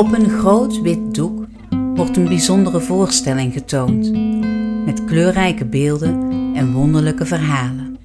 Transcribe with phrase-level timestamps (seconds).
[0.00, 1.46] Op een groot wit doek
[1.94, 4.12] wordt een bijzondere voorstelling getoond,
[4.84, 7.98] met kleurrijke beelden en wonderlijke verhalen.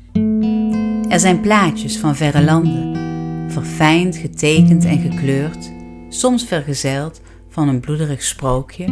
[1.09, 2.95] Er zijn plaatjes van verre landen,
[3.51, 5.71] verfijnd getekend en gekleurd,
[6.09, 8.85] soms vergezeld van een bloederig sprookje,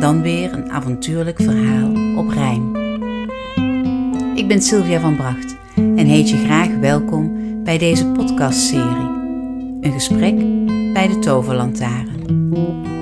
[0.00, 2.76] dan weer een avontuurlijk verhaal op rijm.
[4.36, 7.32] Ik ben Sylvia van Bracht en heet je graag welkom
[7.64, 9.12] bij deze podcastserie.
[9.80, 10.34] Een gesprek
[10.94, 12.48] bij de Toverlantaren,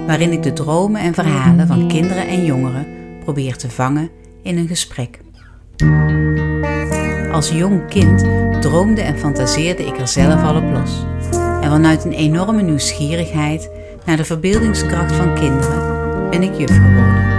[0.06, 2.86] waarin ik de dromen en verhalen van kinderen en jongeren
[3.24, 4.10] probeer te vangen
[4.42, 5.20] in een gesprek.
[7.32, 8.24] Als jong kind
[8.60, 11.04] droomde en fantaseerde ik er zelf al op los.
[11.62, 13.70] En vanuit een enorme nieuwsgierigheid
[14.06, 17.30] naar de verbeeldingskracht van kinderen ben ik juf geworden.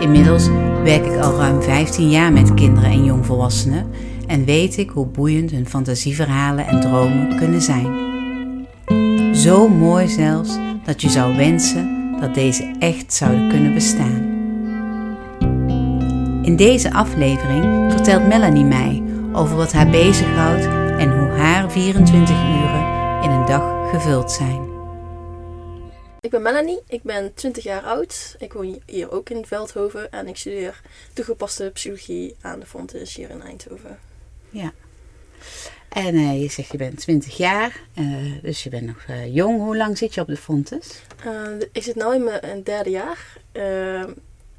[0.00, 0.48] Inmiddels
[0.82, 3.86] werk ik al ruim 15 jaar met kinderen en jongvolwassenen
[4.26, 8.16] en weet ik hoe boeiend hun fantasieverhalen en dromen kunnen zijn.
[9.38, 14.26] Zo mooi zelfs dat je zou wensen dat deze echt zouden kunnen bestaan.
[16.44, 20.64] In deze aflevering vertelt Melanie mij over wat haar bezighoudt
[21.00, 24.68] en hoe haar 24 uren in een dag gevuld zijn.
[26.20, 28.36] Ik ben Melanie, ik ben 20 jaar oud.
[28.38, 30.80] Ik woon hier ook in Veldhoven en ik studeer
[31.12, 33.98] toegepaste psychologie aan de Fontes hier in Eindhoven.
[34.50, 34.72] Ja.
[35.88, 39.60] En uh, je zegt je bent 20 jaar, uh, dus je bent nog uh, jong.
[39.60, 41.02] Hoe lang zit je op de Fontes?
[41.72, 43.36] ik zit nu in mijn derde jaar.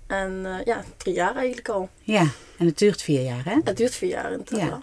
[0.07, 1.89] en ja, drie jaar eigenlijk al.
[2.01, 2.27] Ja,
[2.57, 3.57] en het duurt vier jaar hè?
[3.63, 4.67] Het duurt vier jaar in totaal.
[4.67, 4.81] Ja.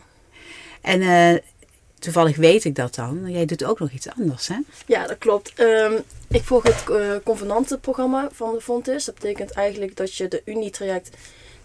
[0.80, 1.42] En
[1.98, 3.30] toevallig weet ik dat dan.
[3.30, 4.56] Jij doet ook nog iets anders hè?
[4.86, 5.60] Ja, dat klopt.
[5.60, 6.84] Um, ik volg het
[7.24, 9.04] convenantenprogramma van de Fontes.
[9.04, 11.16] Dat betekent eigenlijk dat je de Unie-traject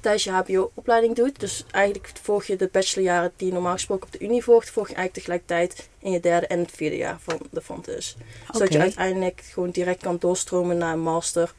[0.02, 1.40] tijdens je HBO-opleiding doet.
[1.40, 4.90] Dus eigenlijk volg je de bachelorjaren die je normaal gesproken op de Unie volgt, volg
[4.90, 8.16] je eigenlijk tegelijkertijd in je derde en het vierde jaar van de Fontes.
[8.16, 8.48] Okay.
[8.52, 11.54] Zodat je uiteindelijk gewoon direct kan doorstromen naar een master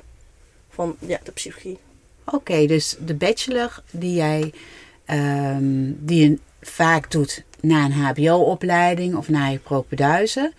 [0.68, 1.78] van ja, de psychologie.
[2.24, 4.52] Oké, dus de bachelor die jij
[5.06, 10.52] um, die je vaak doet na een HBO-opleiding of na je propeduizen,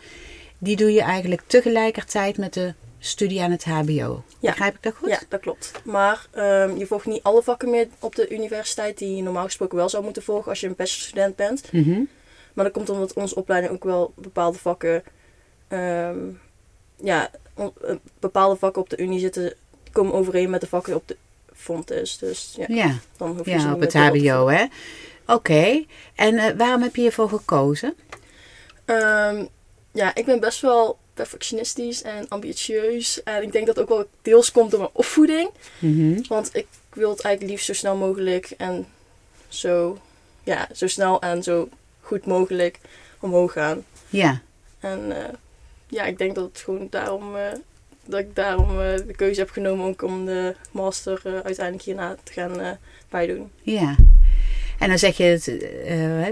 [0.58, 2.74] die doe je eigenlijk tegelijkertijd met de
[3.06, 4.24] studie aan het HBO.
[4.40, 4.50] Ja.
[4.50, 5.10] Begrijp ik dat goed?
[5.10, 5.72] Ja, dat klopt.
[5.84, 9.78] Maar um, je volgt niet alle vakken meer op de universiteit die je normaal gesproken
[9.78, 11.72] wel zou moeten volgen als je een bachelorstudent bent.
[11.72, 12.10] Mm -hmm.
[12.54, 15.04] Maar dat komt omdat onze opleiding ook wel bepaalde vakken,
[15.70, 16.40] um,
[17.02, 17.68] ja, uh,
[18.20, 19.54] bepaalde vakken op de unie zitten,
[19.92, 21.18] komen overeen met de vakken op de
[21.54, 22.18] Fontes.
[22.18, 22.96] Dus ja, ja.
[23.18, 24.64] dan hoef je ja ze op het HBO, hè?
[24.64, 25.34] Oké.
[25.34, 25.88] Okay.
[26.16, 27.94] En uh, waarom heb je hiervoor gekozen?
[28.86, 29.48] Um,
[29.92, 33.24] ja, ik ben best wel perfectionistisch en ambitieus.
[33.24, 35.50] En ik denk dat ook wel deels komt door mijn opvoeding.
[35.80, 36.24] Mm -hmm.
[36.28, 38.86] Want ik wil het eigenlijk liefst zo snel mogelijk en
[39.48, 39.98] zo,
[40.44, 41.70] ja, zo snel en zo
[42.02, 42.80] goed mogelijk
[43.20, 43.84] omhoog gaan.
[44.10, 44.42] Ja.
[44.80, 45.18] En uh,
[45.88, 47.42] ja, ik denk dat het gewoon daarom, uh,
[48.06, 52.34] dat ik daarom uh, de keuze heb genomen ook om de master uiteindelijk hierna te
[52.34, 52.78] gaan
[53.10, 53.52] bijdoen.
[53.62, 53.96] Ja.
[54.80, 55.46] En dan zeg je het,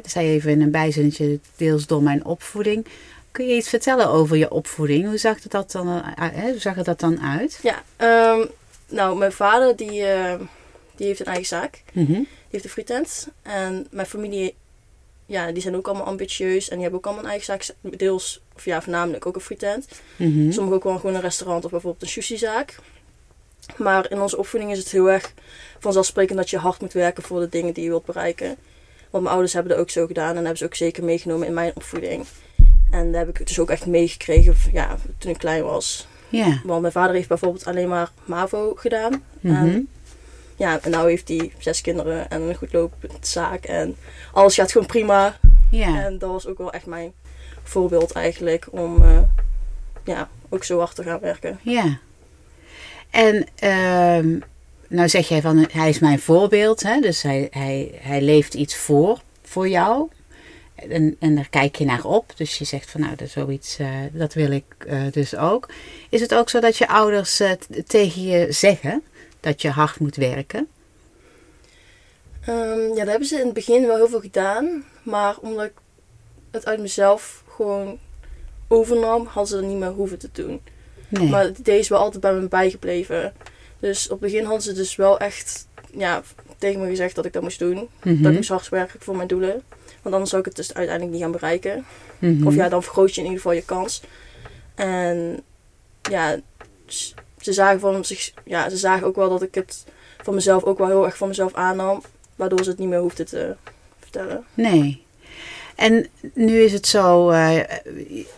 [0.04, 2.86] dat zei je even in een bijzinnetje, deels door mijn opvoeding.
[3.32, 5.06] Kun je iets vertellen over je opvoeding?
[5.06, 7.60] Hoe zag het dat dan, uh, hoe zag het dat dan uit?
[7.62, 7.84] Ja,
[8.38, 8.50] um,
[8.88, 10.34] nou, mijn vader die, uh,
[10.96, 11.84] die heeft een eigen zaak.
[11.94, 12.14] Mm -hmm.
[12.14, 13.28] Die heeft een frietent.
[13.42, 14.56] En mijn familie,
[15.26, 16.70] ja, die zijn ook allemaal ambitieus.
[16.70, 17.98] En die hebben ook allemaal een eigen zaak.
[17.98, 19.88] Deels, of ja, voornamelijk ook een frietent.
[20.16, 20.52] Mm -hmm.
[20.52, 22.76] Sommigen ook wel gewoon een restaurant of bijvoorbeeld een sushi-zaak.
[23.78, 25.34] Maar in onze opvoeding is het heel erg
[25.80, 28.56] vanzelfsprekend dat je hard moet werken voor de dingen die je wilt bereiken.
[29.10, 31.54] Want mijn ouders hebben dat ook zo gedaan en hebben ze ook zeker meegenomen in
[31.54, 32.26] mijn opvoeding.
[32.92, 36.08] En daar heb ik dus ook echt meegekregen ja, toen ik klein was.
[36.30, 36.62] Ja.
[36.64, 39.24] Want mijn vader heeft bijvoorbeeld alleen maar MAVO gedaan.
[39.40, 39.68] Mm -hmm.
[39.68, 39.88] En
[40.56, 43.64] ja, en nu heeft hij zes kinderen en een goed lopend zaak.
[43.64, 43.96] En
[44.34, 45.38] alles gaat gewoon prima.
[45.72, 46.04] Ja.
[46.06, 47.14] En dat was ook wel echt mijn
[47.64, 49.20] voorbeeld eigenlijk om uh,
[50.04, 51.60] ja, ook zo hard te gaan werken.
[51.62, 51.98] Ja.
[53.10, 54.40] En uh,
[54.88, 57.00] nou zeg jij van hij is mijn voorbeeld, hè?
[57.00, 60.10] dus hij, hij, hij leeft iets voor voor jou.
[60.90, 62.38] En, en daar kijk je naar op.
[62.38, 65.70] Dus je zegt van nou, dat, zoiets, uh, dat wil ik uh, dus ook.
[66.10, 67.52] Is het ook zo dat je ouders uh,
[67.88, 69.04] tegen je zeggen
[69.40, 70.68] dat je hard moet werken?
[72.50, 74.84] Um, ja, dat hebben ze in het begin wel heel veel gedaan.
[75.04, 75.74] Maar omdat ik
[76.52, 78.00] het uit mezelf gewoon
[78.68, 80.62] overnam, hadden ze dat niet meer hoeven te doen.
[81.08, 81.30] Nee.
[81.30, 83.34] Maar het idee is wel altijd bij me bijgebleven.
[83.80, 86.24] Dus op het begin hadden ze dus wel echt ja,
[86.62, 87.88] tegen me gezegd dat ik dat moest doen.
[88.04, 89.62] Mm Dat ik moest hard werken voor mijn doelen.
[90.02, 91.86] Want anders zou ik het dus uiteindelijk niet gaan bereiken.
[92.20, 92.48] Mm -hmm.
[92.48, 94.02] Of ja, dan vergroot je in ieder geval je kans.
[94.76, 95.40] En
[96.10, 96.40] ja,
[97.42, 99.86] ze zagen, van zich, ja, ze zagen ook wel dat ik het
[100.24, 102.02] van mezelf ook wel heel erg van mezelf aannam.
[102.36, 103.56] Waardoor ze het niet meer hoefden te
[104.00, 104.44] vertellen.
[104.54, 105.04] Nee.
[105.76, 107.28] En nu is het zo,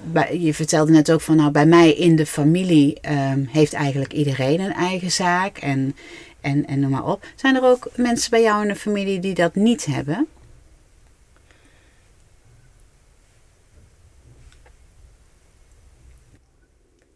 [0.02, 4.14] bij- je vertelde net ook van nou bij mij in de familie ehm, heeft eigenlijk
[4.14, 5.96] iedereen een eigen zaak en,
[6.44, 7.26] en, en noem maar op.
[7.36, 10.28] Zijn er ook mensen bij jou in de familie die dat niet hebben?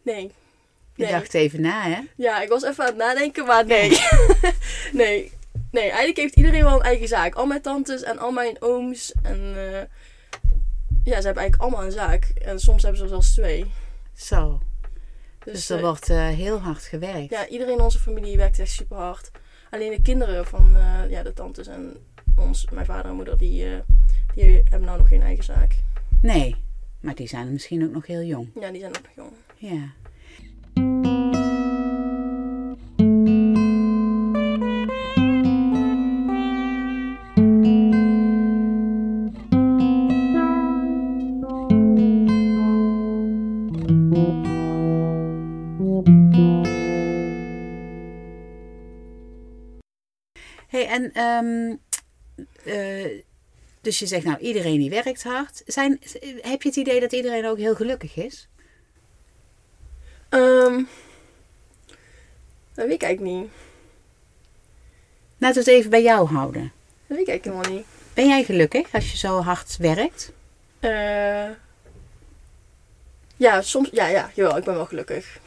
[0.02, 0.32] Nee.
[0.94, 1.12] Je Nee.
[1.12, 2.00] dacht even na hè?
[2.16, 3.90] Ja, ik was even aan het nadenken, maar nee.
[4.92, 5.32] nee.
[5.70, 7.34] Nee, eigenlijk heeft iedereen wel een eigen zaak.
[7.34, 9.12] Al mijn tantes en al mijn ooms.
[9.22, 9.80] En eh,
[11.04, 12.24] ja, ze hebben eigenlijk allemaal een zaak.
[12.44, 13.70] En soms hebben ze zelfs twee.
[14.16, 14.60] Zo,
[15.44, 17.30] Dus, dus er eh, wordt eh, heel hard gewerkt.
[17.30, 19.30] ja, iedereen in onze familie werkt echt super hard.
[19.70, 21.96] Alleen de kinderen van eh, ja, de tantes en
[22.36, 23.82] ons, mijn vader en moeder, die,
[24.34, 25.74] die hebben nou nog geen eigen zaak.
[26.22, 26.56] Nee,
[27.00, 28.48] maar die zijn misschien ook nog heel jong.
[28.60, 29.32] Ja, die zijn ook nog jong.
[29.56, 29.92] Ja.
[50.68, 51.76] Hey, en ehm,
[52.64, 53.22] eh,
[53.80, 55.62] dus je zegt nou iedereen die werkt hard.
[55.66, 56.00] Zijn,
[56.40, 58.48] heb je het idee dat iedereen ook heel gelukkig is?
[60.28, 60.82] Ehm
[62.78, 63.50] dat weet ik eigenlijk niet.
[65.38, 66.72] Laten we het even bij jou houden.
[67.06, 67.86] Dat weet ik eigenlijk helemaal niet.
[68.14, 70.32] Ben jij gelukkig als je zo hard werkt?
[70.80, 71.50] Eh,
[73.36, 73.88] ja, soms.
[73.92, 75.38] Ja, ja, jawel, ik ben wel gelukkig.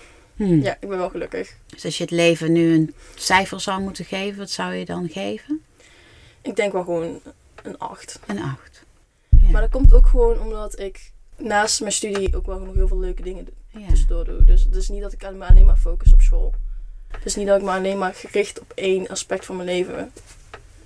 [0.48, 0.62] Hmm.
[0.62, 1.56] Ja, ik ben wel gelukkig.
[1.66, 5.10] Dus als je het leven nu een cijfer zou moeten geven, wat zou je dan
[5.10, 5.62] geven?
[6.42, 7.20] Ik denk wel gewoon
[7.64, 8.20] een 8.
[8.28, 8.84] Een acht.
[9.30, 9.50] Ja.
[9.52, 13.00] Maar dat komt ook gewoon omdat ik naast mijn studie ook wel nog heel veel
[13.00, 13.88] leuke dingen ja.
[13.88, 14.44] tussendoor doe.
[14.44, 16.54] Dus het is niet dat ik me alleen maar focus op school.
[17.08, 20.12] Het is niet dat ik me alleen maar gericht op één aspect van mijn leven.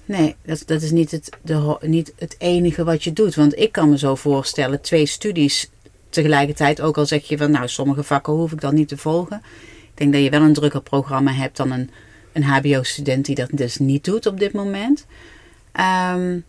[0.05, 3.35] Nee, dat, dat is niet het, de, niet het enige wat je doet.
[3.35, 5.69] Want ik kan me zo voorstellen, twee studies
[6.15, 6.81] tegelijkertijd.
[6.81, 9.41] Ook al zeg je van, nou, sommige vakken hoef ik dan niet te volgen.
[9.83, 11.89] Ik denk dat je wel een drukker programma hebt dan een,
[12.33, 15.05] een hbo-student die dat dus niet doet op dit moment.
[15.71, 16.39] Ehm,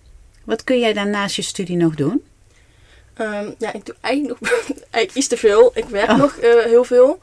[0.45, 2.23] wat kun jij dan naast je studie nog doen?
[3.15, 4.51] Ehm, ja, ik doe eigenlijk nog
[4.91, 5.71] eigenlijk iets te veel.
[5.75, 6.17] Ik werk Oh.
[6.19, 7.19] nog eh, heel veel.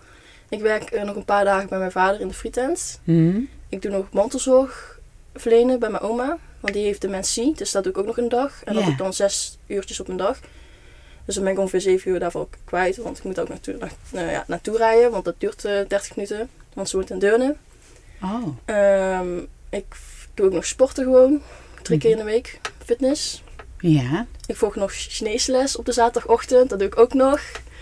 [0.50, 3.00] Ik werk eh, nog een paar dagen bij mijn vader in de frietent.
[3.04, 3.48] Hmm?
[3.70, 5.00] Ik doe nog mantelzorg
[5.36, 6.38] verlenen bij mijn oma.
[6.60, 7.54] Want die heeft dementie.
[7.56, 8.62] Dus dat doe ik ook nog een dag.
[8.64, 8.82] En dat Ja.
[8.84, 10.40] doe ik dan zes uurtjes op een dag.
[11.26, 12.98] Dus dan ben ik ongeveer zeven uur daarvoor kwijt.
[12.98, 15.12] Want ik moet ook naartoe, na, nou ja, naartoe rijden.
[15.12, 16.50] Want dat duurt eh 30 minuten.
[16.74, 17.56] Want ze woont in Deurne.
[18.22, 19.38] Oh, Ehm,
[19.70, 19.86] ik
[20.34, 21.42] doe ook nog sporten gewoon.
[21.82, 22.60] Drie keer in de week.
[22.86, 23.44] Fitness.
[23.80, 24.26] ja.
[24.46, 26.70] Ik volg nog Chinese les op de zaterdagochtend.
[26.70, 27.40] Dat doe ik ook nog.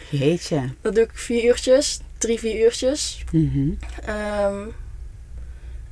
[0.10, 0.62] Jeetje.
[0.82, 2.00] Dat doe ik vier uurtjes.
[2.18, 3.24] Drie, vier uurtjes.
[3.32, 3.70] Mhm.
[4.06, 4.68] Ehm,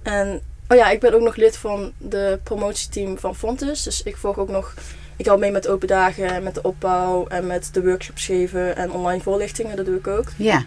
[0.04, 3.84] en oh ja, ik ben ook nog lid van de promotieteam van Fontes.
[3.84, 4.74] Dus ik volg ook nog.
[5.20, 8.76] Ik help mee met open dagen en met de opbouw en met de workshops geven
[8.76, 9.76] en online voorlichtingen.
[9.76, 10.32] Dat doe ik ook.
[10.38, 10.64] Ja,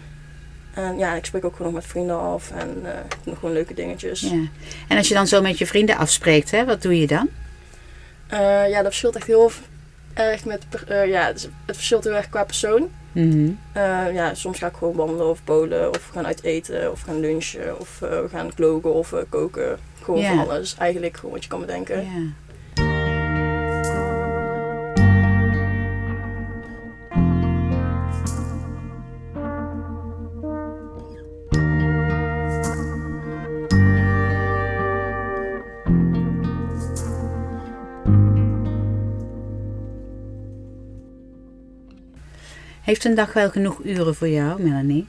[0.73, 3.53] En ja, ik spreek ook gewoon nog met vrienden af en ik doe nog gewoon
[3.53, 4.21] leuke dingetjes.
[4.21, 4.41] ja.
[4.87, 7.29] En als je dan zo met je vrienden afspreekt, hè, wat doe je dan?
[8.27, 8.39] Eh,
[8.69, 9.51] ja, dat verschilt echt heel
[10.13, 10.65] erg met.
[10.87, 12.89] eh, ja, het, verschilt heel erg qua persoon.
[13.11, 13.49] Mhm.
[13.71, 17.01] Eh, ja, soms ga ik gewoon wandelen of bowlen of we gaan uit eten of
[17.01, 19.77] gaan lunchen of we gaan klogen of koken.
[20.01, 20.29] Gewoon Ja.
[20.29, 20.75] van alles.
[20.79, 22.01] Eigenlijk gewoon wat je kan bedenken.
[22.03, 22.09] Ja.
[43.03, 45.07] Heeft een dag wel genoeg uren voor jou, Melanie?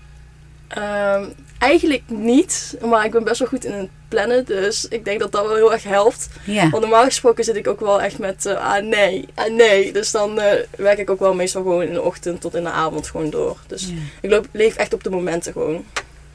[0.69, 1.25] Ehm,
[1.59, 5.33] eigenlijk niet, maar ik ben best wel goed in het plannen, dus ik denk dat
[5.33, 6.29] dat wel heel erg helpt.
[6.45, 6.71] Ja.
[6.71, 9.93] Want normaal gesproken zit ik ook wel echt met eh, ah nee, ah nee.
[9.93, 12.71] Dus dan eh, werk ik ook wel meestal gewoon in de ochtend tot in de
[12.71, 13.57] avond gewoon door.
[13.67, 13.95] Dus Ja.
[14.21, 15.85] ik loop, leef echt op de momenten gewoon.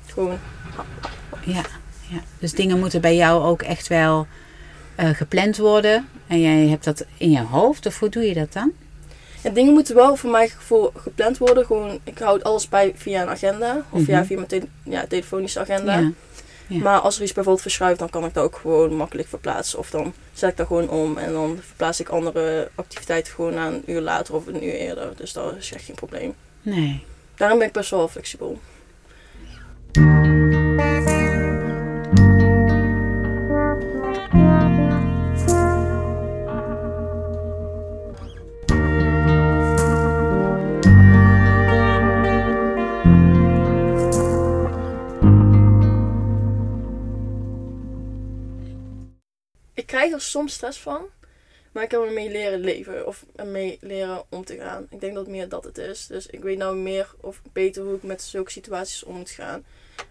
[0.06, 0.40] Gewoon.
[1.44, 1.64] Ja,
[2.08, 2.20] ja.
[2.40, 4.28] Dus dingen moeten bij jou ook echt wel
[4.96, 6.08] eh, gepland worden.
[6.28, 8.72] En jij hebt dat in je hoofd, of hoe doe je dat dan?
[9.42, 11.66] En dingen moeten wel voor mijn gevoel gepland worden.
[11.66, 13.84] Gewoon, ik houd alles bij via een agenda.
[13.90, 14.12] Of Mhm.
[14.12, 15.98] ja, via mijn ja, telefonische agenda.
[16.00, 16.12] Ja.
[16.68, 16.80] Ja.
[16.82, 19.80] Maar als er iets bijvoorbeeld verschuift, dan kan ik dat ook gewoon makkelijk verplaatsen.
[19.80, 23.68] Of dan zet ik dat gewoon om en dan verplaats ik andere activiteiten gewoon naar
[23.74, 25.12] een uur later of een uur eerder.
[25.16, 26.34] Dus dat is echt geen probleem.
[26.62, 27.04] Nee.
[27.36, 28.60] Daarom ben ik best wel flexibel.
[49.80, 51.06] Ik krijg er soms stress van.
[51.72, 54.88] Maar ik heb ermee leren leven of ermee leren om te gaan.
[54.90, 56.08] Ik denk dat meer dat het is.
[56.08, 59.64] Dus ik weet nou meer of beter hoe ik met zulke situaties om moet gaan.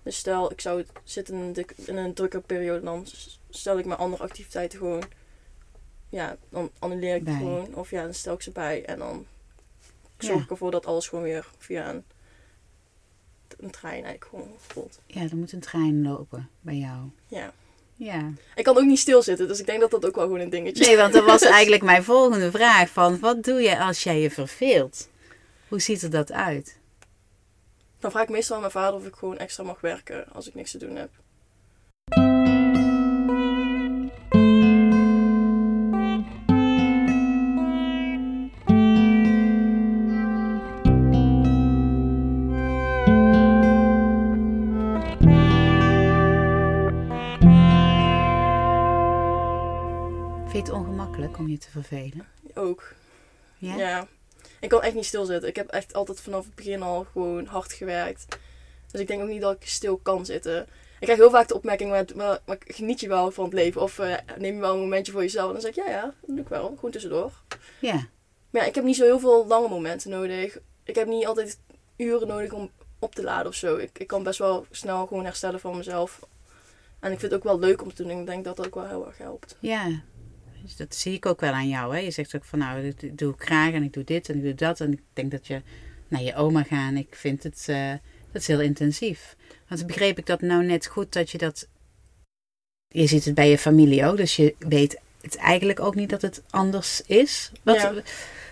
[0.02, 3.06] Dus stel, ik zou zitten in een, dik- in een drukke periode, dan
[3.50, 5.02] stel ik mijn andere activiteiten gewoon.
[6.08, 7.74] Ja, dan annuleer ik het gewoon.
[7.74, 9.26] Of ja, dan stel ik ze bij en dan
[10.18, 10.42] zorg Ja.
[10.44, 12.04] ik ervoor dat alles gewoon weer via een,
[13.58, 15.00] een trein eigenlijk gewoon voelt.
[15.06, 17.08] Ja, er moet een trein lopen bij jou.
[17.26, 17.52] Ja.
[17.98, 18.32] Ja.
[18.54, 20.84] Ik kan ook niet stilzitten, dus ik denk dat dat ook wel gewoon een dingetje
[20.84, 21.48] Nee, want dat was is.
[21.48, 22.88] eigenlijk mijn volgende vraag.
[22.90, 25.08] Van, wat doe je als jij je verveelt?
[25.68, 26.76] Hoe ziet er dat uit?
[28.00, 30.54] Dan vraag ik meestal aan mijn vader of ik gewoon extra mag werken als ik
[30.54, 31.10] niks te doen heb.
[54.98, 55.48] Niet stilzitten.
[55.48, 58.26] Ik heb echt altijd vanaf het begin al gewoon hard gewerkt.
[58.90, 60.62] Dus ik denk ook niet dat ik stil kan zitten.
[60.62, 63.82] Ik krijg heel vaak de opmerking, maar, maar, maar geniet je wel van het leven?
[63.82, 65.46] Of eh, neem je wel een momentje voor jezelf?
[65.46, 66.72] En dan zeg ik, ja, ja, dat doe ik wel.
[66.74, 67.32] Gewoon tussendoor.
[67.80, 68.06] Ja.
[68.50, 70.58] Maar ja, ik heb niet zo heel veel lange momenten nodig.
[70.84, 71.58] Ik heb niet altijd
[71.96, 73.76] uren nodig om op te laden of zo.
[73.76, 76.20] Ik, ik kan best wel snel gewoon herstellen van mezelf.
[77.00, 78.20] En ik vind het ook wel leuk om te doen.
[78.20, 79.56] Ik denk dat dat ook wel heel erg helpt.
[79.58, 80.02] Ja.
[80.62, 81.94] Dus dat zie ik ook wel aan jou.
[81.94, 82.00] Hè?
[82.00, 84.42] Je zegt ook van nou, dit doe ik graag en ik doe dit en ik
[84.42, 84.80] doe dat.
[84.80, 85.62] En ik denk dat je
[86.08, 86.94] naar je oma gaat.
[86.94, 87.92] Ik vind het, eh,
[88.32, 89.36] dat is heel intensief.
[89.68, 91.68] Want begreep ik dat nou net goed dat je dat...
[92.88, 94.16] Je ziet het bij je familie ook.
[94.16, 97.52] Dus je weet het eigenlijk ook niet dat het anders is.
[97.62, 97.94] Wat, Ja.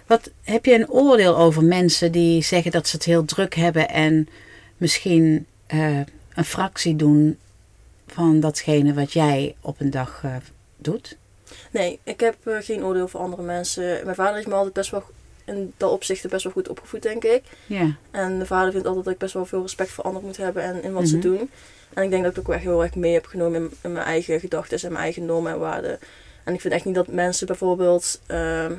[0.07, 3.89] wat heb je een oordeel over mensen die zeggen dat ze het heel druk hebben
[3.89, 4.29] en
[4.77, 6.01] misschien eh,
[6.35, 7.39] een fractie doen
[8.07, 10.37] van datgene wat jij op een dag eh,
[10.77, 11.17] doet?
[11.71, 14.01] Nee, ik heb eh, geen oordeel voor andere mensen.
[14.05, 15.03] Mijn vader heeft me altijd best wel
[15.45, 17.43] in dat opzicht best wel goed opgevoed, denk ik.
[17.67, 17.97] Ja.
[18.11, 20.63] En mijn vader vindt altijd dat ik best wel veel respect voor anderen moet hebben
[20.63, 21.27] en in wat ze Mhm.
[21.27, 21.51] doen.
[21.95, 24.05] En ik denk dat ik ook echt heel erg mee heb genomen in, in mijn
[24.05, 25.99] eigen gedachten en mijn eigen normen en waarden.
[26.45, 28.73] En ik vind echt niet dat mensen bijvoorbeeld ehm,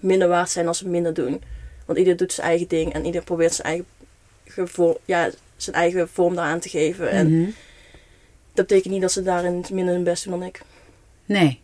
[0.00, 1.42] minder waard zijn als ze minder doen.
[1.84, 3.66] Want ieder doet zijn eigen ding en ieder probeert zijn
[4.46, 7.10] eigen, ja, zijn eigen vorm daaraan te geven.
[7.10, 7.50] En Mhm.
[8.54, 10.60] dat betekent niet dat ze daarin minder hun best doen dan ik.
[11.24, 11.60] Nee.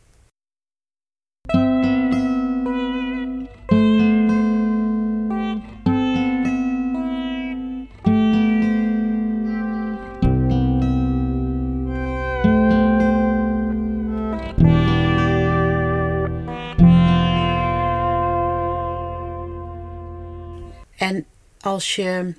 [21.64, 22.34] Als je,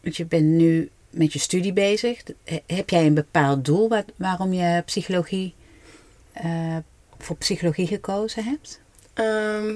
[0.00, 4.04] want je bent nu met je studie bezig, he- heb jij een bepaald doel waar-
[4.16, 5.54] waarom je psychologie,
[6.32, 6.76] eh,
[7.18, 8.80] voor psychologie gekozen hebt?
[9.14, 9.74] Ehm,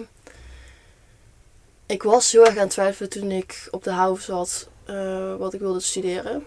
[1.86, 5.54] ik was heel erg aan het twijfelen toen ik op de HAVO zat eh, wat
[5.54, 6.44] ik wilde studeren.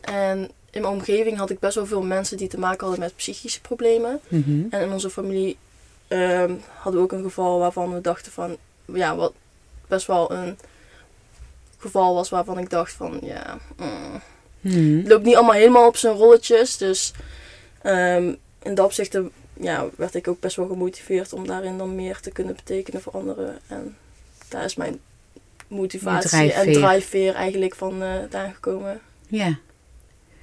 [0.00, 0.38] En
[0.70, 3.60] in mijn omgeving had ik best wel veel mensen die te maken hadden met psychische
[3.60, 4.20] problemen.
[4.28, 4.64] Mhm.
[4.70, 5.56] En in onze familie
[6.08, 8.56] ehm, hadden we ook een geval waarvan we dachten van...
[8.84, 9.32] Ja, wat
[9.88, 10.58] best wel een
[11.78, 13.18] geval was waarvan ik dacht van...
[13.22, 14.20] Ja, mm,
[14.60, 14.96] Mhm.
[14.98, 16.76] het loopt niet allemaal helemaal op zijn rolletjes.
[16.76, 17.12] Dus
[17.82, 19.18] ehm, in dat opzicht
[19.60, 23.12] ja, werd ik ook best wel gemotiveerd om daarin dan meer te kunnen betekenen voor
[23.12, 23.58] anderen.
[23.66, 23.96] En
[24.48, 24.98] daar is mijn
[25.68, 27.34] motivatie en drijfveer.
[27.34, 29.00] eigenlijk van vandaan gekomen.
[29.28, 29.58] Ja,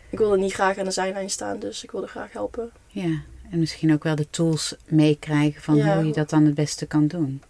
[0.09, 2.71] Ik wilde niet graag aan de zijlijn staan, dus ik wilde graag helpen.
[2.87, 3.21] ja.
[3.51, 5.95] En misschien ook wel de tools meekrijgen van Ja.
[5.95, 7.41] hoe je dat dan het beste kan doen.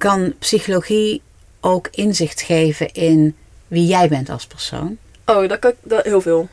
[0.00, 1.22] Kan psychologie
[1.60, 3.36] ook inzicht geven in
[3.68, 4.98] wie jij bent als persoon?
[5.26, 6.48] Oh, dat kan dat, heel veel.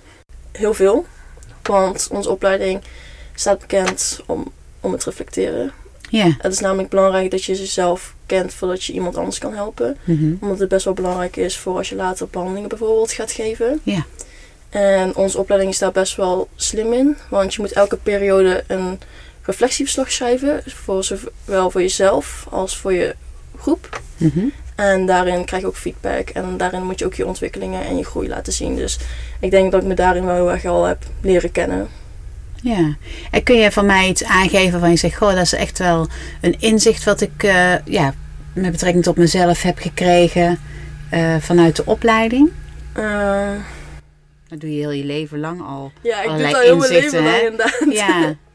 [0.51, 1.06] Heel veel.
[1.63, 2.82] Want onze opleiding
[3.36, 5.72] staat bekend om, om het reflecteren.
[6.10, 6.36] Ja.
[6.38, 9.98] Het is namelijk belangrijk dat je jezelf kent voordat je iemand anders kan helpen.
[10.04, 10.36] Mhm.
[10.39, 13.80] Omdat het best wel belangrijk is voor als je later behandelingen bijvoorbeeld gaat geven.
[13.84, 14.06] Ja.
[14.70, 17.18] En onze opleiding is daar best wel slim in.
[17.30, 19.00] Want je moet elke periode een
[19.42, 20.62] reflectieverslag schrijven.
[20.66, 23.16] Voor zowel voor jezelf als voor je
[23.60, 24.02] groep.
[24.18, 24.46] Mhm.
[24.76, 26.30] En daarin krijg je ook feedback.
[26.30, 28.76] En daarin moet je ook je ontwikkelingen en je groei laten zien.
[28.76, 29.00] Dus
[29.40, 31.88] ik denk dat ik me daarin wel heel erg al heb leren kennen.
[32.62, 32.96] Ja,
[33.32, 36.08] en kun je van mij iets aangeven van je zegt, goh, dat is echt wel
[36.42, 38.14] een inzicht wat ik eh, ja,
[38.54, 40.60] met betrekking tot mezelf heb gekregen
[41.10, 42.52] eh, vanuit de opleiding?
[42.94, 43.52] Eh,
[44.48, 45.92] Dat doe je heel je leven lang al.
[46.02, 47.86] Ja, ik doe dat heel mijn inzichten, leven lang inderdaad.
[47.90, 48.36] Ja.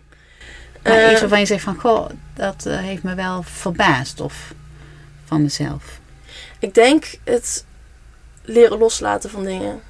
[0.83, 4.21] Maar iets waarvan je zegt van, goh, dat heeft me wel verbaasd.
[4.21, 4.55] Of
[5.33, 6.01] van mezelf.
[6.59, 7.65] Ik denk het
[8.43, 9.81] leren loslaten van dingen.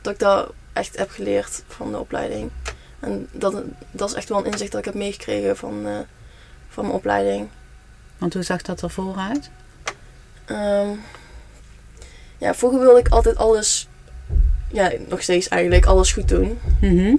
[0.00, 2.50] Dat ik dat echt heb geleerd van de opleiding.
[3.00, 5.98] En dat, dat is echt wel een inzicht dat ik heb meegekregen van, eh,
[6.68, 7.48] van mijn opleiding.
[8.18, 9.50] Want hoe zag dat er vooruit?
[10.44, 10.88] Ehm,
[12.38, 13.88] ja, vroeger wilde ik altijd alles,
[14.70, 16.58] ja, nog steeds eigenlijk, alles goed doen.
[16.80, 17.16] Mhm.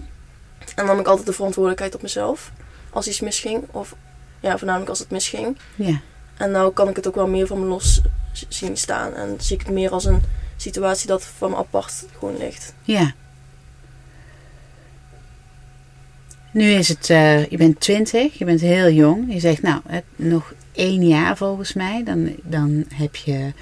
[0.76, 2.52] En nam ik altijd de verantwoordelijkheid op mezelf.
[2.90, 3.64] Als iets misging.
[3.72, 3.96] Of
[4.40, 5.58] ja, voornamelijk als het misging.
[5.76, 6.02] Ja.
[6.42, 8.02] En nou kan ik het ook wel meer van me los
[8.48, 9.14] zien staan.
[9.14, 10.22] En zie ik het meer als een
[10.58, 12.74] situatie dat van me apart gewoon ligt.
[12.82, 13.14] Ja.
[16.52, 19.34] Nu is het, eh, je bent 20, je bent heel jong.
[19.34, 19.82] Je zegt, nou,
[20.16, 22.04] nog één jaar volgens mij.
[22.04, 23.54] Dan, dan heb je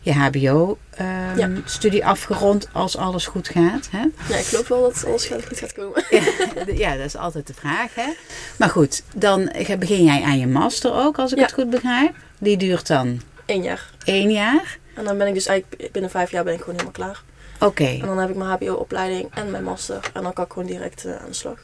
[0.00, 3.88] je HBO-studie afgerond als alles goed gaat.
[3.90, 3.98] Hè?
[4.28, 6.04] Ja, ik geloof wel dat alles goed gaat komen.
[6.76, 7.94] Ja, dat is altijd de vraag.
[7.94, 8.12] Hè?
[8.58, 11.44] Maar goed, dan begin jij aan je master ook, als ik Ja.
[11.44, 12.14] het goed begrijp.
[12.38, 13.90] Die duurt dan Eén jaar.
[14.04, 14.78] één jaar.
[14.94, 17.22] En dan ben ik dus eigenlijk binnen vijf jaar ben ik gewoon helemaal klaar.
[17.60, 17.84] Oké.
[17.84, 20.10] En dan heb ik mijn HBO-opleiding en mijn master.
[20.14, 21.58] En dan kan ik gewoon direct eh, aan de slag.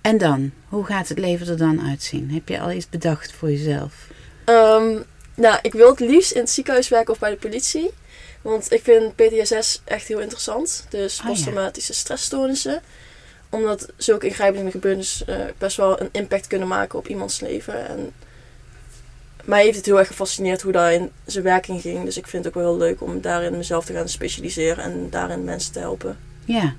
[0.00, 0.50] En dan?
[0.68, 2.30] Hoe gaat het leven er dan uitzien?
[2.30, 3.92] Heb je al iets bedacht voor jezelf?
[4.44, 4.96] Ehm,
[5.34, 7.90] nou, ik wil het liefst in het ziekenhuis werken of bij de politie.
[8.42, 10.86] Want ik vind PTSS echt heel interessant.
[10.88, 11.26] Dus ja.
[11.26, 12.82] posttraumatische stressstoornissen.
[13.48, 17.88] Omdat zulke ingrijpende gebeurtenissen eh, best wel een impact kunnen maken op iemands leven.
[17.88, 18.12] En
[19.44, 22.04] mij heeft het heel erg gefascineerd hoe dat in zijn werking ging.
[22.04, 25.10] Dus ik vind het ook wel heel leuk om daarin mezelf te gaan specialiseren en
[25.10, 26.18] daarin mensen te helpen.
[26.44, 26.74] Ja.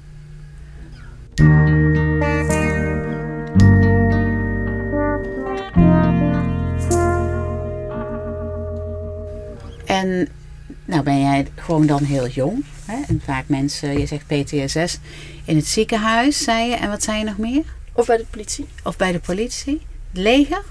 [10.91, 12.65] Nou ben jij gewoon dan heel jong.
[12.85, 13.01] Hè?
[13.07, 14.99] En vaak mensen, je zegt PTSS,
[15.45, 16.75] in het ziekenhuis, zei je.
[16.75, 17.63] En wat zei je nog meer?
[17.93, 18.65] Of bij de politie.
[18.83, 19.81] Of bij de politie?
[20.11, 20.63] Het leger?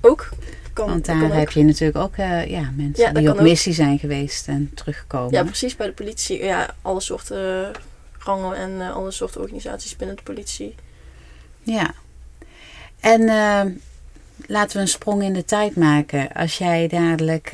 [0.00, 0.28] Ook.
[0.72, 1.32] Kan, Want daar ook.
[1.32, 3.42] heb je natuurlijk ook eh, ja, mensen Ja, die op ook.
[3.42, 5.32] missie zijn geweest en terugkomen.
[5.32, 5.76] Ja, precies.
[5.76, 6.44] Bij de politie.
[6.44, 7.80] Ja, alle soorten eh,
[8.18, 10.74] rangen en eh, alle soorten organisaties binnen de politie.
[11.62, 11.94] Ja.
[13.00, 13.20] En
[14.46, 16.32] laten we een sprong in de tijd maken.
[16.32, 17.52] Als jij dadelijk,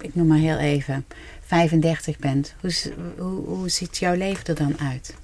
[0.00, 1.04] ik noem maar heel even,
[1.46, 2.54] 35 bent.
[2.60, 2.72] Hoe,
[3.18, 5.14] hoe, hoe ziet jouw leven er dan uit?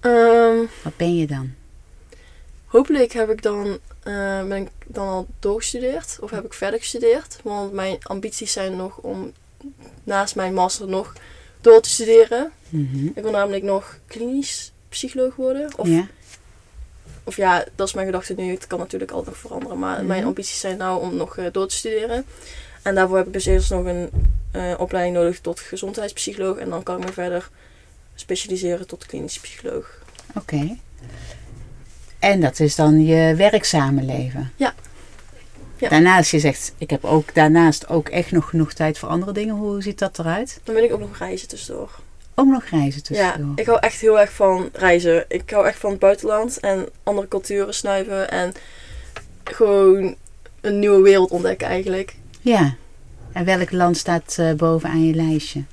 [0.00, 1.52] Ehm, Wat ben je dan?
[2.66, 6.18] hopelijk heb ik dan, eh, ben ik dan al doorgestudeerd.
[6.20, 7.38] Of heb ik verder gestudeerd.
[7.42, 9.32] Want mijn ambities zijn nog om
[10.04, 11.12] naast mijn master nog
[11.60, 12.52] door te studeren.
[12.68, 13.06] Mhm.
[13.06, 15.78] Ik wil namelijk nog klinisch psycholoog worden.
[15.78, 16.06] Of ja?
[17.24, 18.50] Of ja, dat is mijn gedachte nu.
[18.50, 19.78] Het kan natuurlijk altijd nog veranderen.
[19.78, 20.06] Maar Mhm.
[20.06, 22.24] mijn ambities zijn nou om nog eh, door te studeren.
[22.82, 24.10] En daarvoor heb ik dus eerst nog een
[24.50, 26.56] eh, opleiding nodig tot gezondheidspsycholoog.
[26.56, 27.48] En dan kan ik me verder
[28.14, 30.02] specialiseren tot klinisch psycholoog.
[30.34, 30.76] Oké.
[32.18, 34.52] En dat is dan je werkzame leven?
[34.56, 34.74] Ja.
[35.76, 35.88] Ja.
[35.88, 39.54] Daarnaast, je zegt, ik heb ook daarnaast ook echt nog genoeg tijd voor andere dingen.
[39.54, 40.60] Hoe ziet dat eruit?
[40.64, 41.90] Dan wil ik ook nog reizen tussendoor.
[42.34, 43.58] Ook nog reizen Ja, tussendoor.
[43.58, 45.24] ik hou echt heel erg van reizen.
[45.28, 48.30] Ik hou echt van het buitenland en andere culturen snuiven.
[48.30, 48.52] En
[49.44, 50.14] gewoon
[50.60, 52.16] een nieuwe wereld ontdekken eigenlijk.
[52.40, 52.74] Ja.
[53.32, 55.64] En welk land staat eh, bovenaan je lijstje?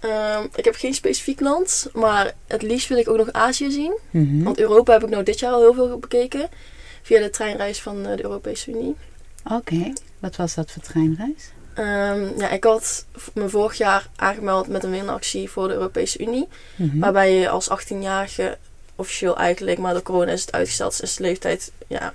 [0.00, 1.86] Ehm, ik heb geen specifiek land.
[1.92, 3.98] Maar het liefst wil ik ook nog Azië zien.
[4.10, 4.42] Mhm.
[4.42, 6.48] Want Europa heb ik nou dit jaar al heel veel bekeken.
[7.02, 8.94] Via de treinreis van eh, de Europese Unie.
[9.52, 11.50] Oké, wat was dat voor treinreis?
[11.74, 16.48] Ehm, ja, ik had me vorig jaar aangemeld met een winactie voor de Europese Unie.
[16.76, 16.98] Mhm.
[16.98, 18.58] Waarbij je als 18-jarige,
[18.96, 22.12] officieel eigenlijk, maar door corona is het uitgesteld, is de leeftijd ja,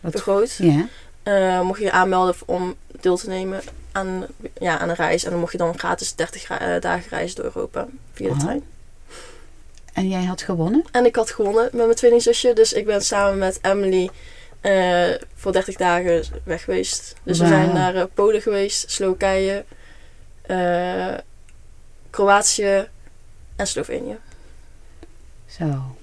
[0.00, 0.54] Wat- vergroot.
[0.58, 0.86] Ja,
[1.22, 3.60] Eh, mocht je je aanmelden om deel te nemen
[3.92, 4.26] aan,
[4.60, 5.24] ja, aan een reis.
[5.24, 8.32] En dan mocht je dan gratis 30 ra- eh, dagen reizen door Europa via de
[8.34, 8.42] Aha.
[8.42, 8.62] trein.
[9.92, 10.84] en jij had gewonnen?
[10.92, 12.52] En ik had gewonnen met mijn tweelingzusje.
[12.52, 14.10] Dus ik ben samen met Emily
[14.60, 17.14] eh, voor 30 dagen weg geweest.
[17.22, 19.64] Dus we zijn naar eh, Polen geweest, Slowakije,
[22.10, 22.88] Kroatië
[23.56, 24.18] en Slovenië.
[25.46, 25.96] Zo.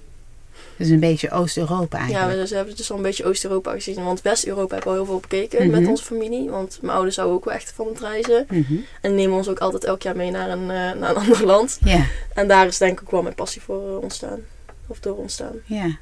[0.80, 2.32] Dus een beetje Oost-Europa Ja, eigenlijk.
[2.34, 4.04] we dus hebben dus al een beetje Oost-Europa gezien.
[4.04, 5.80] Want West-Europa hebben we al heel veel bekeken Mhm.
[5.80, 6.50] met onze familie.
[6.50, 8.46] Want mijn ouders houden ook wel echt van het reizen.
[8.50, 8.74] Mhm.
[9.02, 10.68] En nemen ons ook altijd elk jaar mee naar een, eh,
[11.00, 11.78] naar een ander land.
[11.84, 14.40] Ja, En daar is denk ik ook wel mijn passie voor eh, ontstaan.
[14.88, 15.54] Of door ontstaan.
[15.66, 15.98] ja.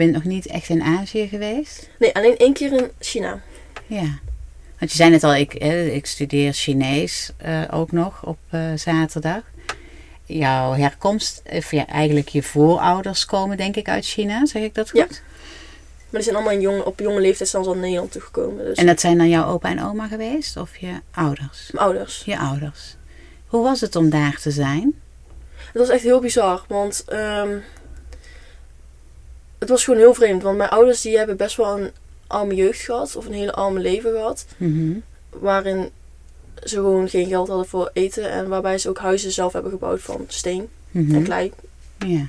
[0.00, 1.88] Bent nog niet echt in Azië geweest?
[1.98, 3.40] Nee, alleen één keer in China.
[3.86, 4.18] Ja.
[4.78, 5.54] Want je zei net al, ik,
[5.94, 9.42] ik studeer Chinees uh, ook nog op uh, zaterdag.
[10.24, 14.90] Jouw herkomst, of ja, eigenlijk je voorouders komen denk ik uit China, zeg ik dat
[14.90, 14.98] goed?
[14.98, 15.06] Ja.
[15.06, 18.64] Maar die zijn allemaal in jong, op jonge leeftijd zijn ze al Nederland toegekomen.
[18.64, 18.76] Dus.
[18.76, 20.56] En dat zijn dan jouw opa en oma geweest?
[20.56, 21.70] Of je ouders?
[21.72, 22.22] Mijn ouders.
[22.24, 22.96] Je ouders.
[23.46, 24.94] Hoe was het om daar te zijn?
[25.56, 27.62] Het was echt heel bizar, want um,
[29.60, 30.42] het was gewoon heel vreemd.
[30.42, 31.90] Want mijn ouders die hebben best wel een
[32.26, 34.46] arme jeugd gehad, of een hele arme leven gehad.
[34.56, 35.90] Mm Waarin
[36.64, 40.00] ze gewoon geen geld hadden voor eten en waarbij ze ook huizen zelf hebben gebouwd
[40.00, 41.14] van steen Mhm.
[41.14, 41.52] en klei.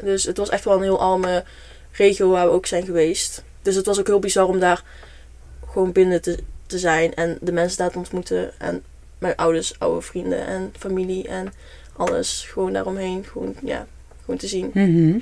[0.03, 1.43] Dus het was echt wel een heel arme
[1.91, 3.43] regio waar we ook zijn geweest.
[3.61, 4.83] Dus het was ook heel bizar om daar
[5.71, 8.51] gewoon binnen te, te zijn en de mensen daar te ontmoeten.
[8.59, 8.83] En
[9.17, 11.53] mijn ouders, oude vrienden en familie en
[11.95, 13.23] alles gewoon daaromheen.
[13.31, 13.87] Gewoon, ja,
[14.21, 14.71] gewoon te zien.
[14.73, 15.19] Mhm.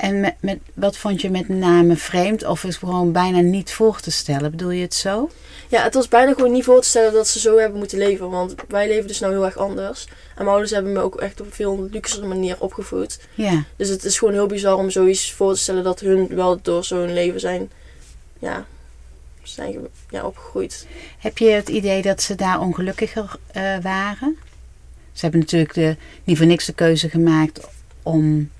[0.00, 4.00] En met, met, wat vond je met name vreemd of is gewoon bijna niet voor
[4.00, 4.50] te stellen?
[4.50, 5.30] Bedoel je het zo?
[5.68, 8.30] Ja, het was bijna gewoon niet voor te stellen dat ze zo hebben moeten leven.
[8.30, 10.04] Want wij leven dus nou heel erg anders.
[10.04, 13.20] En mijn ouders hebben me ook echt op een veel luxere manier opgevoed.
[13.34, 13.64] Ja.
[13.76, 16.84] Dus het is gewoon heel bizar om zoiets voor te stellen dat hun wel door
[16.84, 17.70] zo'n leven zijn,
[18.38, 18.66] ja,
[19.42, 19.78] zijn
[20.10, 20.86] ja, opgegroeid.
[21.18, 24.36] Heb je het idee dat ze daar ongelukkiger eh, waren?
[25.12, 27.60] Ze hebben natuurlijk de, niet voor niks de keuze gemaakt
[28.02, 28.50] om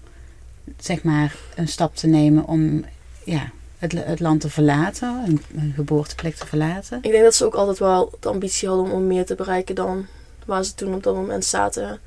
[0.78, 2.84] zeg maar een stap te nemen om
[3.24, 6.98] ja, het, het land te verlaten, een, een geboorteplek te verlaten.
[7.02, 9.74] Ik denk dat ze ook altijd wel de ambitie hadden om, om meer te bereiken
[9.74, 10.06] dan
[10.46, 12.00] waar ze toen op dat moment zaten.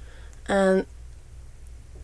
[0.43, 0.86] En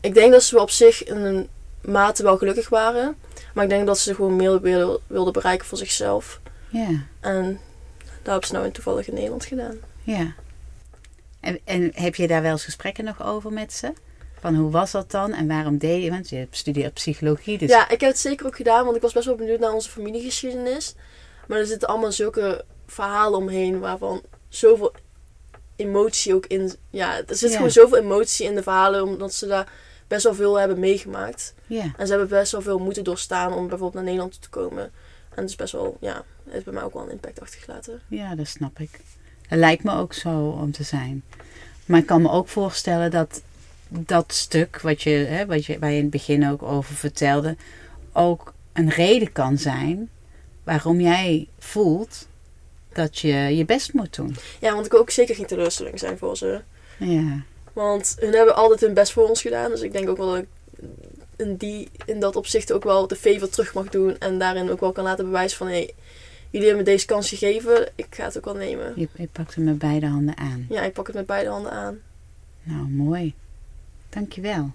[0.01, 1.47] ik denk dat ze op zich in een
[1.81, 3.15] mate wel gelukkig waren.
[3.53, 6.39] Maar ik denk dat ze gewoon meer wilden, wilden bereiken voor zichzelf.
[6.69, 7.59] Ja, En
[8.01, 9.75] daar hebben ze nou in toevallig in Nederland gedaan.
[10.03, 10.33] ja.
[11.39, 13.93] En, en heb je daar wel eens gesprekken nog over met ze?
[14.39, 16.09] Van hoe was dat dan en waarom deed je?
[16.09, 19.13] Want je studeert psychologie, dus Ja, ik heb het zeker ook gedaan, want ik was
[19.13, 20.95] best wel benieuwd naar onze familiegeschiedenis.
[21.47, 24.93] Maar er zitten allemaal zulke verhalen omheen waarvan zoveel
[25.75, 26.71] emotie ook in.
[26.89, 27.55] Ja, er zit Ja.
[27.55, 29.71] gewoon zoveel emotie in de verhalen, omdat ze daar
[30.07, 31.53] best wel veel hebben meegemaakt.
[31.67, 31.93] ja.
[31.97, 34.83] En ze hebben best wel veel moeten doorstaan om bijvoorbeeld naar Nederland te komen.
[35.29, 38.01] En het is best wel, ja, het heeft bij mij ook wel een impact achtergelaten.
[38.07, 38.89] Ja, dat snap ik.
[39.47, 41.23] Het lijkt me ook zo om te zijn.
[41.85, 43.41] Maar ik kan me ook voorstellen dat
[43.89, 47.55] dat stuk wat je, hè, wat je, waar je in het begin ook over vertelde,
[48.13, 50.09] ook een reden kan zijn
[50.63, 52.27] waarom jij voelt
[52.93, 54.35] dat je je best moet doen.
[54.59, 56.61] Ja, want ik wil ook zeker geen teleurstelling zijn voor ze.
[56.97, 59.71] Ja, Want hun hebben altijd hun best voor ons gedaan.
[59.71, 60.47] Dus ik denk ook wel dat ik
[61.35, 64.17] in, die, in dat opzicht ook wel de favor terug mag doen.
[64.17, 65.67] En daarin ook wel kan laten bewijzen van...
[65.67, 65.87] Hé,
[66.49, 67.89] jullie hebben me deze kans gegeven.
[67.95, 68.93] Ik ga het ook wel nemen.
[68.95, 70.65] je, je pakt hem met beide handen aan.
[70.69, 71.99] Ja, ik pak het met beide handen aan.
[72.63, 73.33] Nou, mooi.
[74.09, 74.71] Dankjewel.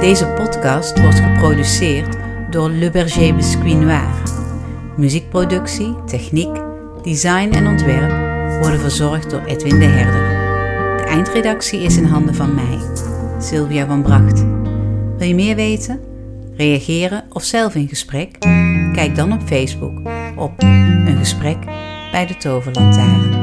[0.00, 2.16] Deze podcast wordt geproduceerd
[2.50, 4.34] door Le Berger Biscuit.
[4.96, 6.65] Muziekproductie, techniek,
[7.06, 8.10] design en ontwerp
[8.60, 10.28] worden verzorgd door Edwin de Herder.
[10.96, 12.78] De eindredactie is in handen van mij,
[13.40, 14.44] Sylvia van Bracht.
[15.18, 16.00] Wil je meer weten?
[16.56, 18.38] Reageren of zelf in gesprek?
[18.92, 20.00] Kijk dan op Facebook
[20.36, 21.58] op Een Gesprek
[22.10, 23.35] bij de Toverlantaarn.